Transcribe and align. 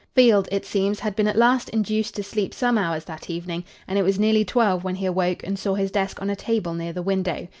Field, 0.15 0.49
it 0.51 0.65
seems, 0.65 0.99
had 1.01 1.15
been 1.15 1.27
at 1.27 1.35
last 1.35 1.69
induced 1.69 2.15
to 2.15 2.23
sleep 2.23 2.55
some 2.55 2.75
hours 2.75 3.05
that 3.05 3.29
evening, 3.29 3.63
and 3.87 3.99
it 3.99 4.03
was 4.03 4.17
nearly 4.19 4.43
twelve 4.43 4.83
when 4.83 4.95
he 4.95 5.05
awoke 5.05 5.43
and 5.43 5.59
saw 5.59 5.75
his 5.75 5.91
desk 5.91 6.19
on 6.19 6.27
a 6.31 6.35
table 6.35 6.73
near 6.73 6.91
the 6.91 7.03
window. 7.03 7.47